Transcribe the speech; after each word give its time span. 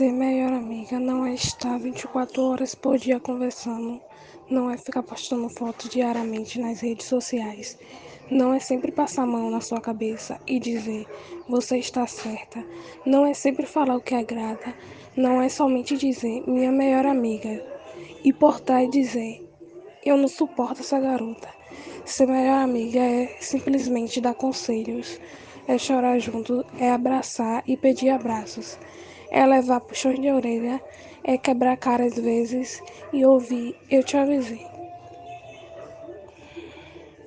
Ser 0.00 0.14
melhor 0.14 0.54
amiga 0.54 0.98
não 0.98 1.26
é 1.26 1.34
estar 1.34 1.78
24 1.78 2.42
horas 2.42 2.74
por 2.74 2.96
dia 2.96 3.20
conversando, 3.20 4.00
não 4.48 4.70
é 4.70 4.78
ficar 4.78 5.02
postando 5.02 5.46
fotos 5.50 5.90
diariamente 5.90 6.58
nas 6.58 6.80
redes 6.80 7.04
sociais, 7.04 7.78
não 8.30 8.54
é 8.54 8.58
sempre 8.58 8.90
passar 8.90 9.24
a 9.24 9.26
mão 9.26 9.50
na 9.50 9.60
sua 9.60 9.78
cabeça 9.78 10.40
e 10.46 10.58
dizer 10.58 11.06
você 11.46 11.76
está 11.76 12.06
certa, 12.06 12.64
não 13.04 13.26
é 13.26 13.34
sempre 13.34 13.66
falar 13.66 13.94
o 13.94 14.00
que 14.00 14.14
agrada, 14.14 14.74
não 15.14 15.42
é 15.42 15.50
somente 15.50 15.98
dizer 15.98 16.44
minha 16.48 16.72
melhor 16.72 17.04
amiga. 17.04 17.62
E 18.24 18.32
por 18.32 18.58
trás 18.58 18.88
dizer 18.88 19.46
eu 20.02 20.16
não 20.16 20.28
suporto 20.28 20.80
essa 20.80 20.98
garota. 20.98 21.50
Ser 22.06 22.26
melhor 22.26 22.62
amiga 22.62 23.00
é 23.00 23.36
simplesmente 23.38 24.18
dar 24.18 24.32
conselhos, 24.32 25.20
é 25.68 25.76
chorar 25.76 26.18
junto, 26.18 26.64
é 26.78 26.90
abraçar 26.90 27.62
e 27.66 27.76
pedir 27.76 28.08
abraços 28.08 28.78
é 29.30 29.46
levar 29.46 29.80
puxões 29.80 30.18
de 30.20 30.30
orelha, 30.30 30.80
é 31.24 31.38
quebrar 31.38 31.76
cara 31.76 32.04
às 32.04 32.16
vezes 32.18 32.82
e 33.12 33.24
ouvir 33.24 33.76
eu 33.90 34.02
te 34.02 34.16
avisei. 34.16 34.79